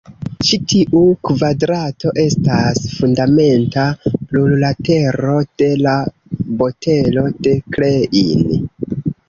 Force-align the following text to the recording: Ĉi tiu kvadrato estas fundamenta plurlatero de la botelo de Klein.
Ĉi 0.45 0.57
tiu 0.71 1.01
kvadrato 1.29 2.13
estas 2.23 2.81
fundamenta 2.95 3.85
plurlatero 4.31 5.37
de 5.65 5.71
la 5.85 5.95
botelo 6.65 7.29
de 7.49 7.57
Klein. 7.79 8.69